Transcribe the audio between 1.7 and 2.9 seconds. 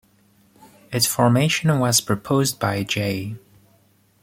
was proposed by